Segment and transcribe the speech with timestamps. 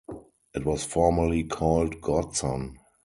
[0.55, 2.79] It was formerly called Godson.